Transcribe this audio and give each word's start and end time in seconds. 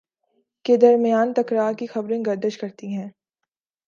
کے 0.65 0.77
درمیان 0.77 1.33
تکرار 1.33 1.73
کی 1.73 1.87
خبریں 1.87 2.23
گردش 2.25 2.57
کرتی 2.57 2.87
ہیں 2.87 3.09